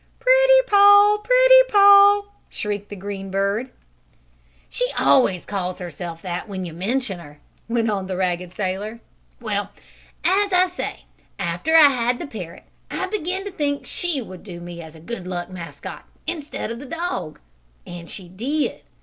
"Pretty 0.19 0.63
Poll! 0.65 1.19
Pretty 1.19 1.63
Poll!" 1.69 2.25
shrieked 2.49 2.89
the 2.89 2.95
green 2.95 3.29
bird. 3.29 3.69
"She 4.67 4.87
always 4.97 5.45
calls 5.45 5.77
herself 5.77 6.23
that 6.23 6.49
when 6.49 6.65
you 6.65 6.73
mention 6.73 7.19
her," 7.19 7.37
went 7.69 7.87
on 7.87 8.07
the 8.07 8.17
ragged 8.17 8.51
sailor. 8.51 8.99
"Well, 9.39 9.69
as 10.23 10.51
I 10.51 10.65
say, 10.69 11.03
after 11.37 11.75
I 11.75 11.89
had 11.89 12.17
the 12.17 12.25
parrot 12.25 12.63
I 12.89 13.05
began 13.05 13.45
to 13.45 13.51
think 13.51 13.85
she 13.85 14.23
would 14.23 14.41
do 14.41 14.59
me 14.59 14.81
as 14.81 14.95
a 14.95 14.99
good 14.99 15.27
luck 15.27 15.51
mascot, 15.51 16.03
instead 16.25 16.71
of 16.71 16.79
the 16.79 16.87
dog, 16.87 17.39
and 17.85 18.09
she 18.09 18.27
did. 18.27 18.81